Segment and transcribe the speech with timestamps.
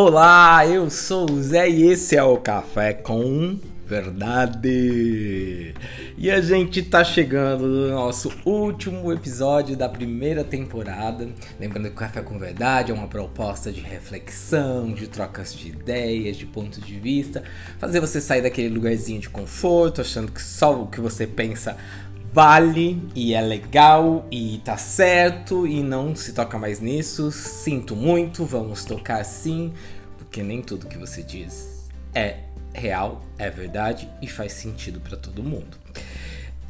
[0.00, 5.74] Olá, eu sou o Zé e esse é o Café com Verdade.
[6.16, 11.26] E a gente tá chegando no nosso último episódio da primeira temporada.
[11.58, 16.36] Lembrando que o Café com Verdade é uma proposta de reflexão, de trocas de ideias,
[16.36, 17.42] de pontos de vista,
[17.80, 21.76] fazer você sair daquele lugarzinho de conforto, achando que só o que você pensa
[22.38, 27.32] vale e é legal e tá certo e não se toca mais nisso.
[27.32, 29.72] Sinto muito, vamos tocar sim,
[30.16, 32.36] porque nem tudo que você diz é
[32.72, 35.76] real, é verdade e faz sentido para todo mundo.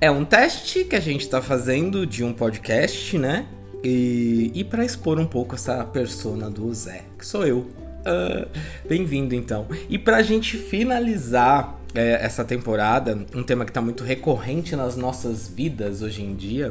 [0.00, 3.46] É um teste que a gente está fazendo de um podcast, né?
[3.84, 7.58] E, e para expor um pouco essa persona do Zé, que sou eu.
[7.58, 8.48] Uh,
[8.88, 9.66] Bem-vindo então.
[9.90, 14.96] E para a gente finalizar é, essa temporada, um tema que está muito recorrente nas
[14.96, 16.70] nossas vidas hoje em dia,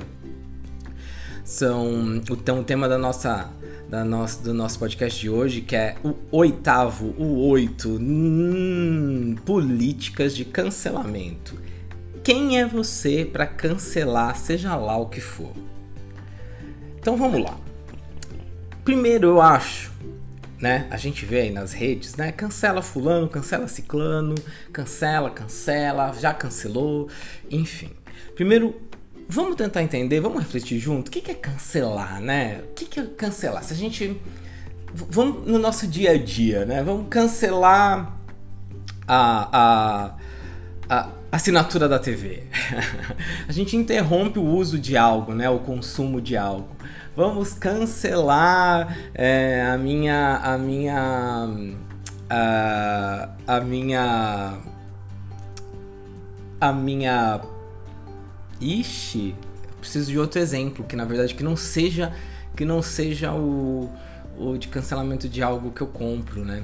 [1.44, 3.50] são então, o tema da nossa,
[3.90, 10.36] da nossa, do nosso podcast de hoje, que é o oitavo, o oito, hum, políticas
[10.36, 11.58] de cancelamento.
[12.24, 15.54] Quem é você para cancelar, seja lá o que for?
[17.00, 17.58] Então vamos lá.
[18.84, 19.94] Primeiro, eu acho
[20.60, 20.88] né?
[20.90, 22.32] A gente vê aí nas redes, né?
[22.32, 24.36] Cancela fulano, cancela ciclano,
[24.72, 27.10] cancela, cancela, já cancelou,
[27.50, 27.92] enfim.
[28.36, 28.76] Primeiro,
[29.28, 32.62] vamos tentar entender, vamos refletir junto, o que é cancelar, né?
[32.70, 33.64] O que é cancelar?
[33.64, 34.20] Se a gente...
[34.94, 36.82] Vamos no nosso dia a dia, né?
[36.82, 38.18] Vamos cancelar
[39.08, 40.16] a, a,
[40.90, 42.44] a assinatura da TV.
[43.48, 45.50] a gente interrompe o uso de algo, né?
[45.50, 46.78] O consumo de algo
[47.18, 51.50] vamos cancelar é, a minha a minha
[52.30, 54.60] a, a minha
[56.62, 57.42] a minha
[58.62, 59.36] Ixi,
[59.80, 62.14] preciso de outro exemplo que na verdade que não seja
[62.56, 63.90] que não seja o,
[64.38, 66.64] o de cancelamento de algo que eu compro, né?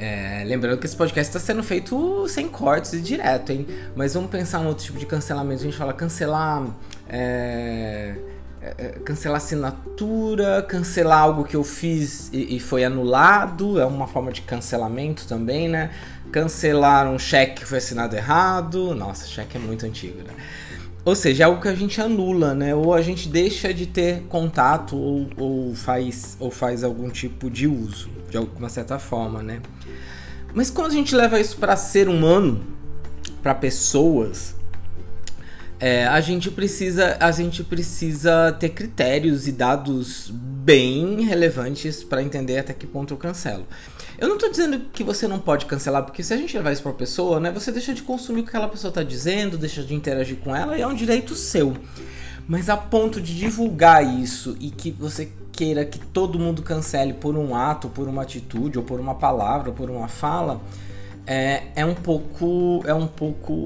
[0.00, 3.66] É, lembrando que esse podcast está sendo feito sem cortes e direto, hein?
[3.94, 5.60] Mas vamos pensar em outro tipo de cancelamento.
[5.60, 6.66] A gente fala cancelar.
[7.06, 8.14] É,
[8.62, 14.06] é, é, cancelar assinatura, cancelar algo que eu fiz e, e, foi anulado, é uma
[14.06, 15.90] forma de cancelamento também, né?
[16.30, 20.34] Cancelar um cheque que foi assinado errado, nossa, cheque é muito antigo, né?
[21.04, 22.74] Ou seja, é algo que a gente anula, né?
[22.74, 27.66] Ou a gente deixa de ter contato ou, ou, faz, ou faz algum tipo de
[27.66, 29.60] uso, de alguma certa forma, né?
[30.52, 32.62] Mas quando a gente leva isso para ser humano,
[33.42, 34.54] para pessoas,
[35.80, 42.58] é, a gente precisa a gente precisa ter critérios e dados bem relevantes para entender
[42.58, 43.66] até que ponto eu cancelo.
[44.18, 46.82] Eu não estou dizendo que você não pode cancelar, porque se a gente levar isso
[46.82, 49.94] para pessoa, né, você deixa de consumir o que aquela pessoa está dizendo, deixa de
[49.94, 51.74] interagir com ela e é um direito seu.
[52.46, 57.34] Mas a ponto de divulgar isso e que você queira que todo mundo cancele por
[57.34, 60.60] um ato, por uma atitude, ou por uma palavra, ou por uma fala,
[61.26, 63.64] é, é um pouco é um pouco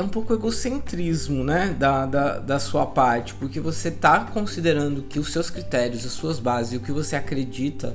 [0.00, 5.18] é um pouco egocentrismo, né, da, da, da sua parte, porque você está considerando que
[5.18, 7.94] os seus critérios, as suas bases o que você acredita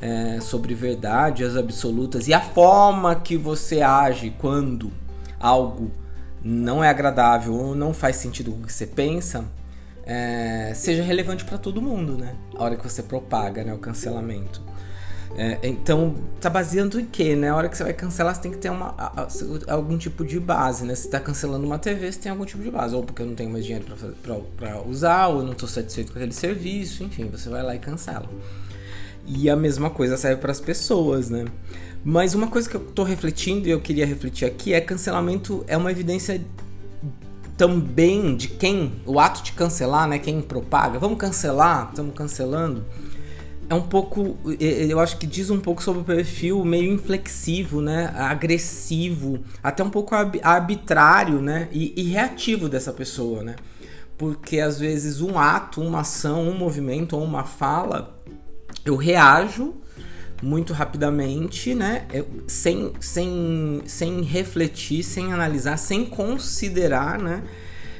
[0.00, 4.92] é, sobre verdades absolutas e a forma que você age quando
[5.40, 5.90] algo
[6.42, 9.44] não é agradável ou não faz sentido com o que você pensa,
[10.04, 12.34] é, seja relevante para todo mundo, né?
[12.56, 14.62] A hora que você propaga né, o cancelamento.
[15.34, 17.50] É, então, tá baseando em quê, né?
[17.50, 18.94] A hora que você vai cancelar, você tem que ter uma,
[19.66, 20.94] algum tipo de base, né?
[20.94, 22.94] Se tá cancelando uma TV, você tem algum tipo de base.
[22.94, 23.86] Ou porque eu não tenho mais dinheiro
[24.56, 27.78] para usar, ou eu não tô satisfeito com aquele serviço, enfim, você vai lá e
[27.78, 28.28] cancela.
[29.26, 31.44] E a mesma coisa serve para as pessoas, né?
[32.04, 35.76] Mas uma coisa que eu tô refletindo e eu queria refletir aqui é cancelamento é
[35.76, 36.40] uma evidência
[37.56, 40.18] também de quem, o ato de cancelar, né?
[40.18, 42.84] Quem propaga, vamos cancelar, estamos cancelando
[43.68, 48.12] é um pouco, eu acho que diz um pouco sobre o perfil meio inflexivo, né,
[48.14, 53.56] agressivo, até um pouco arbitrário, né, e, e, reativo dessa pessoa, né,
[54.16, 58.16] porque às vezes um ato, uma ação, um movimento ou uma fala,
[58.84, 59.74] eu reajo
[60.40, 67.42] muito rapidamente, né, eu, sem, sem, sem refletir, sem analisar, sem considerar, né,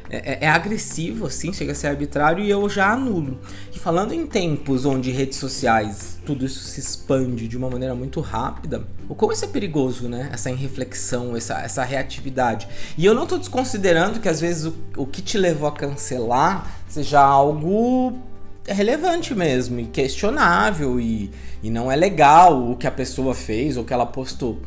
[0.08, 3.38] é, é, é, agressivo, assim, chega a ser arbitrário e eu já anulo.
[3.75, 8.20] E falando em tempos onde redes sociais tudo isso se expande de uma maneira muito
[8.20, 10.29] rápida, o como isso é perigoso, né?
[10.32, 12.67] Essa irreflexão, essa, essa reatividade.
[12.99, 16.69] E eu não estou desconsiderando que às vezes o, o que te levou a cancelar
[16.88, 18.19] seja algo
[18.67, 21.31] relevante mesmo e questionável e,
[21.62, 24.61] e não é legal o que a pessoa fez ou o que ela postou.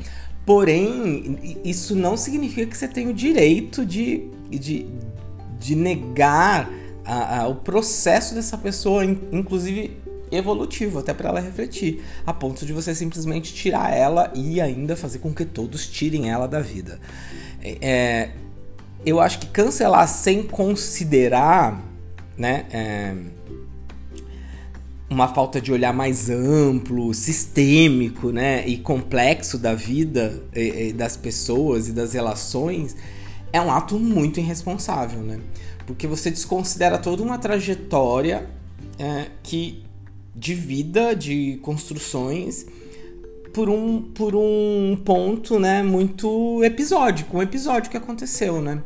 [0.46, 4.88] Porém, isso não significa que você tem o direito de, de,
[5.60, 6.70] de negar
[7.06, 9.98] a, a, o processo dessa pessoa, inclusive
[10.32, 15.20] evolutivo, até para ela refletir, a ponto de você simplesmente tirar ela e ainda fazer
[15.20, 17.00] com que todos tirem ela da vida.
[17.62, 18.30] É,
[19.06, 21.84] eu acho que cancelar sem considerar,
[22.38, 22.66] né?
[22.72, 23.16] É,
[25.10, 31.18] uma falta de olhar mais amplo, sistêmico, né, e complexo da vida e, e das
[31.18, 32.96] pessoas e das relações,
[33.52, 35.40] é um ato muito irresponsável, né?
[35.86, 38.50] Porque você desconsidera toda uma trajetória
[38.98, 39.84] é, que
[40.36, 42.66] de vida, de construções,
[43.54, 48.82] por um, por um ponto, né, muito episódico, um episódio que aconteceu, né?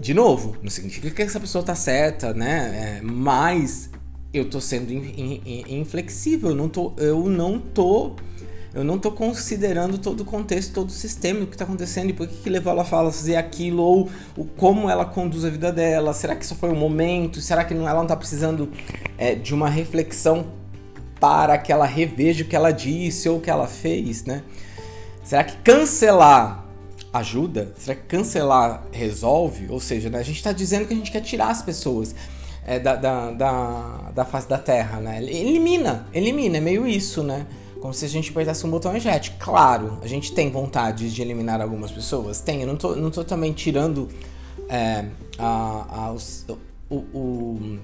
[0.00, 2.98] De novo, não significa que essa pessoa tá certa, né?
[2.98, 3.90] É, mas
[4.32, 8.16] eu tô sendo in, in, inflexível, eu não tô, eu não tô,
[8.76, 12.12] eu não tô considerando todo o contexto, todo o sistema, o que tá acontecendo e
[12.12, 15.72] por que, que levou ela a fazer aquilo, ou o, como ela conduz a vida
[15.72, 18.70] dela, será que isso foi um momento, será que não, ela não tá precisando
[19.16, 20.48] é, de uma reflexão
[21.18, 24.42] para que ela reveja o que ela disse ou o que ela fez, né?
[25.24, 26.66] Será que cancelar
[27.14, 27.72] ajuda?
[27.78, 29.68] Será que cancelar resolve?
[29.70, 32.14] Ou seja, né, a gente está dizendo que a gente quer tirar as pessoas
[32.66, 35.22] é, da, da, da, da face da Terra, né?
[35.22, 37.46] Elimina, elimina, é meio isso, né?
[37.80, 39.32] Como se a gente apertasse um botão eject.
[39.38, 42.40] Claro, a gente tem vontade de eliminar algumas pessoas.
[42.40, 44.08] Tem, eu não tô, não tô também tirando
[44.68, 45.06] é,
[45.38, 46.46] a, a, os,
[46.88, 47.78] o, o,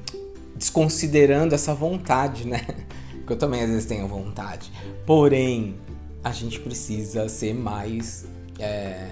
[0.56, 2.66] desconsiderando essa vontade, né?
[3.18, 4.72] Porque eu também às vezes tenho vontade.
[5.06, 5.76] Porém,
[6.24, 8.24] a gente precisa ser mais
[8.58, 9.08] é,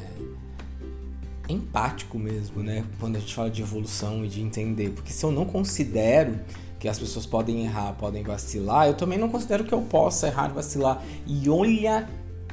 [1.49, 2.85] empático mesmo, né?
[2.99, 4.91] Quando a gente fala de evolução e de entender.
[4.91, 6.39] Porque se eu não considero
[6.81, 10.51] que as pessoas podem errar, podem vacilar, eu também não considero que eu possa errar
[10.51, 11.05] e vacilar.
[11.27, 12.09] E olha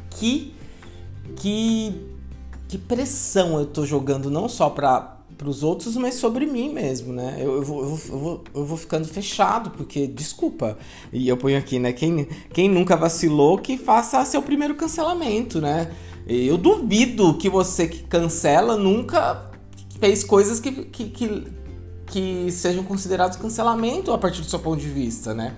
[0.10, 0.54] que
[1.38, 1.96] que
[2.68, 7.38] que pressão eu tô jogando não só para os outros, mas sobre mim mesmo, né?
[7.40, 10.78] Eu, eu, vou, eu, vou, eu, vou, ficando fechado, porque, desculpa,
[11.14, 11.94] e eu ponho aqui, né?
[11.94, 15.90] Quem, quem nunca vacilou, que faça seu primeiro cancelamento, né?
[16.28, 19.50] Eu duvido que você que cancela nunca
[19.98, 21.48] fez coisas que, que, que,
[22.08, 25.56] que sejam considerados cancelamento a partir do seu ponto de vista, né?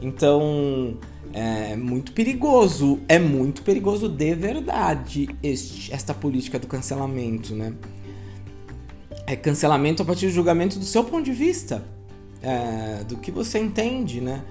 [0.00, 0.96] Então,
[1.32, 7.74] é muito perigoso, é muito perigoso de verdade este, esta política do cancelamento, né?
[9.26, 11.84] É cancelamento a partir do julgamento do seu ponto de vista,
[12.42, 14.42] é, do que você entende, né?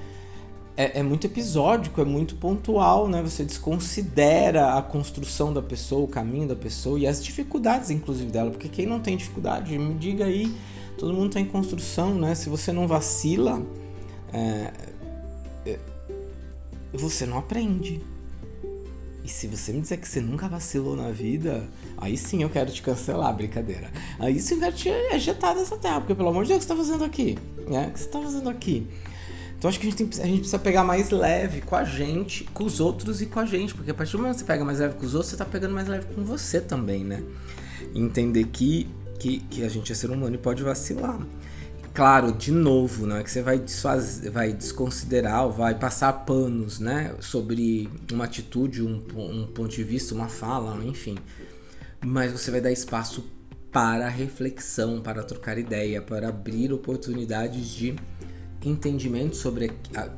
[0.80, 3.22] é, é, muito episódico, é muito pontual, né?
[3.22, 8.50] Você desconsidera a construção da pessoa, o caminho da pessoa e as dificuldades, inclusive, dela.
[8.50, 10.50] Porque quem não tem dificuldade, me diga aí,
[11.00, 12.36] todo mundo está em construção, né?
[12.36, 13.66] Se você não vacila,
[14.34, 14.72] é,
[15.66, 15.80] é,
[16.94, 18.02] você não aprende.
[19.24, 21.68] E se você me dizer que você nunca vacilou na vida,
[21.98, 23.90] aí sim eu quero te cancelar, brincadeira.
[24.20, 26.74] Aí sim eu quero te ejetar dessa terra, porque pelo amor de Deus, o que
[26.74, 27.38] você está fazendo aqui?
[27.68, 27.88] Né?
[27.88, 28.88] O que você está fazendo aqui?
[29.58, 32.44] Então acho que a gente, tem, a gente precisa pegar mais leve com a gente,
[32.54, 33.74] com os outros e com a gente.
[33.74, 35.46] Porque a partir do momento que você pega mais leve com os outros, você tá
[35.46, 37.24] pegando mais leve com você também, né?
[37.96, 38.88] entender que,
[39.20, 41.20] que, que a gente é ser humano e pode vacilar.
[41.94, 46.80] Claro, de novo, não é que você vai, desfazer, vai desconsiderar ou vai passar panos,
[46.80, 47.14] né?
[47.20, 51.18] Sobre uma atitude, um, um ponto de vista, uma fala, enfim.
[52.04, 53.26] Mas você vai dar espaço
[53.72, 57.96] para reflexão, para trocar ideia, para abrir oportunidades de
[58.64, 59.72] entendimento sobre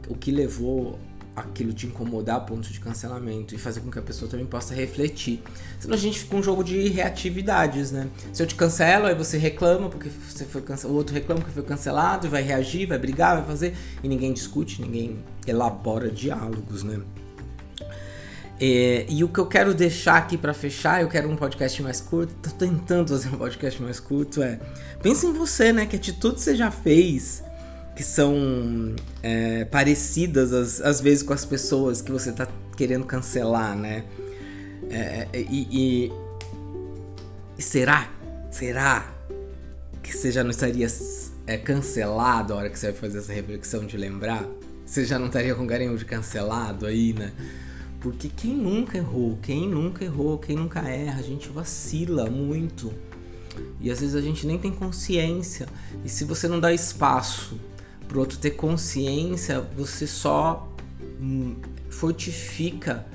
[0.07, 0.99] o que levou
[1.35, 4.73] aquilo te incomodar a ponto de cancelamento e fazer com que a pessoa também possa
[4.73, 5.41] refletir.
[5.79, 8.07] Senão a gente fica um jogo de reatividades, né?
[8.33, 11.51] Se eu te cancelo, aí você reclama porque você foi cancelado, o outro reclama que
[11.51, 16.99] foi cancelado, vai reagir, vai brigar, vai fazer, e ninguém discute, ninguém elabora diálogos, né?
[18.59, 21.99] É, e o que eu quero deixar aqui para fechar, eu quero um podcast mais
[21.99, 24.59] curto, tô tentando fazer um podcast mais curto, é
[25.01, 25.85] pense em você, né?
[25.87, 27.43] Que atitude você já fez
[28.01, 33.77] que são é, parecidas às, às vezes com as pessoas que você tá querendo cancelar,
[33.77, 34.05] né?
[34.89, 36.11] É, é e, e,
[37.59, 38.09] e, será?
[38.49, 39.07] Será
[40.01, 40.87] que você já não estaria
[41.45, 44.47] é, cancelado a hora que você vai fazer essa reflexão de lembrar?
[44.83, 47.31] Você já não estaria com garinho de cancelado aí, né?
[47.99, 52.91] Porque quem nunca errou, quem nunca errou, quem nunca erra, a gente vacila muito.
[53.79, 55.67] E às vezes a gente nem tem consciência.
[56.03, 57.59] E se você não dá espaço
[58.11, 60.69] pro outro ter consciência, você só
[61.21, 61.55] hum,
[61.89, 63.07] fortifica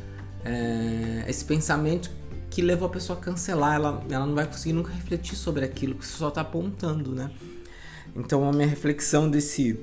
[0.43, 2.11] é, esse pensamento
[2.49, 3.75] que levou a pessoa a cancelar.
[3.75, 7.31] Ela, ela não vai conseguir nunca refletir sobre aquilo que você só está apontando, né?
[8.15, 9.79] Então a minha reflexão desse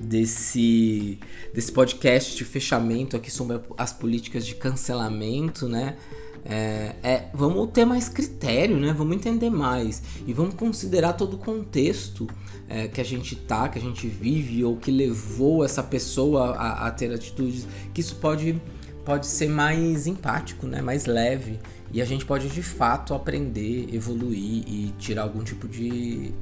[0.00, 1.20] desse
[1.54, 5.96] desse podcast de fechamento aqui sobre as políticas de cancelamento, né?
[6.44, 8.92] É, é, vamos ter mais critério, né?
[8.92, 12.26] Vamos entender mais e vamos considerar todo o contexto
[12.68, 16.86] é, que a gente tá, que a gente vive ou que levou essa pessoa a,
[16.86, 18.60] a, ter atitudes, que isso pode,
[19.04, 20.80] pode ser mais empático, né?
[20.80, 21.58] Mais leve
[21.92, 26.32] e a gente pode de fato aprender, evoluir e tirar algum tipo de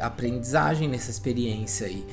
[0.00, 2.04] aprendizagem nessa experiência aí.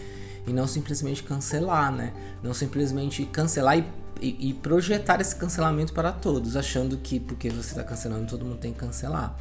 [0.45, 2.11] E não simplesmente cancelar, né?
[2.43, 3.85] Não simplesmente cancelar e
[4.23, 8.71] e, projetar esse cancelamento para todos, achando que porque você está cancelando, todo mundo tem
[8.71, 9.37] que cancelar.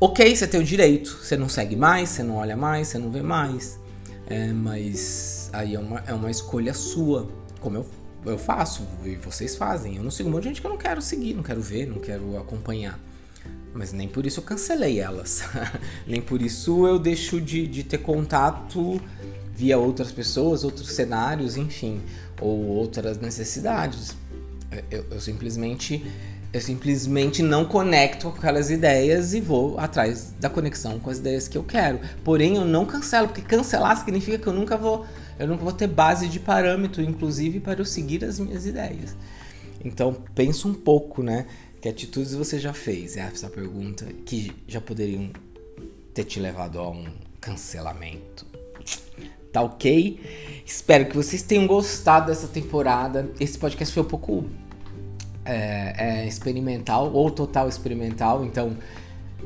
[0.00, 3.10] Ok, você tem o direito, você não segue mais, você não olha mais, você não
[3.10, 3.78] vê mais,
[4.26, 7.28] é, mas aí é uma, é uma escolha sua,
[7.60, 7.86] como eu,
[8.26, 9.96] eu faço e vocês fazem.
[9.96, 11.86] Eu não sigo um monte de gente que eu não quero seguir, não quero ver,
[11.86, 12.98] não quero acompanhar.
[13.72, 15.42] Mas nem por isso eu cancelei elas.
[16.06, 19.00] nem por isso eu deixo de, de ter contato
[19.54, 22.00] via outras pessoas, outros cenários, enfim
[22.40, 24.16] ou outras necessidades.
[24.90, 26.04] Eu, eu, simplesmente
[26.52, 31.48] eu simplesmente não conecto com aquelas ideias e vou atrás da conexão com as ideias
[31.48, 31.98] que eu quero.
[32.22, 35.04] Porém, eu não cancelo, porque cancelar significa que eu nunca vou
[35.36, 39.16] eu nunca vou ter base de parâmetro, inclusive para eu seguir as minhas ideias.
[39.84, 41.46] Então, pensa um pouco, né?
[41.80, 43.16] Que atitudes você já fez?
[43.16, 45.30] É essa pergunta que já poderiam
[46.14, 47.04] ter te levado a um
[47.40, 48.46] cancelamento.
[49.54, 50.20] Tá ok?
[50.66, 53.30] Espero que vocês tenham gostado dessa temporada.
[53.38, 54.44] Esse podcast foi um pouco
[55.44, 58.76] é, é, experimental ou total experimental, então.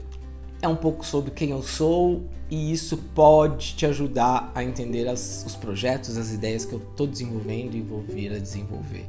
[0.61, 5.42] É um pouco sobre quem eu sou e isso pode te ajudar a entender as,
[5.47, 9.06] os projetos, as ideias que eu estou desenvolvendo e vou vir a desenvolver.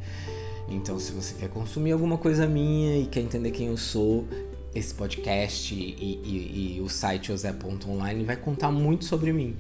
[0.70, 4.26] Então, se você quer consumir alguma coisa minha e quer entender quem eu sou,
[4.74, 9.58] esse podcast e, e, e o site osé.online vai contar muito sobre mim.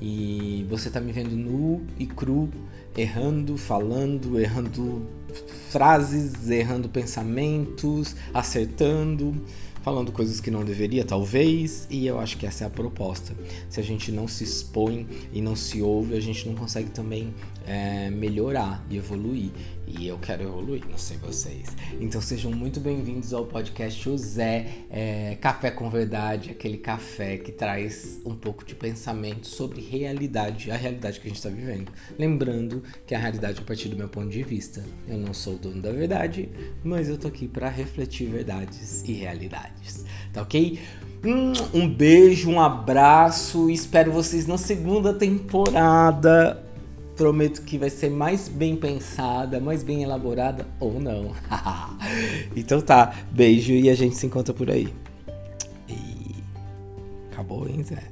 [0.00, 2.48] E você tá me vendo nu e cru,
[2.96, 5.04] errando, falando, errando
[5.70, 9.34] frases, errando pensamentos, acertando
[9.82, 13.34] falando coisas que não deveria, talvez, e eu acho que essa é a proposta.
[13.68, 17.34] Se a gente não se expõe e não se ouve, a gente não consegue também
[17.66, 19.50] é, melhorar e evoluir.
[19.98, 21.66] E eu quero evoluir, não sei vocês.
[22.00, 27.52] Então sejam muito bem-vindos ao podcast O Zé é, Café com Verdade, aquele café que
[27.52, 31.92] traz um pouco de pensamento sobre realidade, a realidade que a gente está vivendo.
[32.18, 34.82] Lembrando que a realidade é a partir do meu ponto de vista.
[35.06, 36.48] Eu não sou o dono da verdade,
[36.82, 40.06] mas eu tô aqui para refletir verdades e realidades.
[40.32, 40.80] Tá ok?
[41.74, 43.68] Um beijo, um abraço.
[43.68, 46.61] Espero vocês na segunda temporada
[47.22, 51.30] prometo que vai ser mais bem pensada, mais bem elaborada ou não.
[52.56, 54.92] então tá, beijo e a gente se encontra por aí.
[55.88, 56.34] E
[57.30, 58.11] acabou, hein, Zé?